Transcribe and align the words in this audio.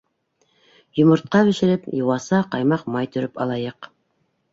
Йомортҡа 1.01 1.41
бешереп, 1.49 1.85
йыуаса, 1.97 2.39
ҡаймаҡ-май 2.55 3.11
төрөп 3.17 3.39
алайыҡ. 3.47 3.91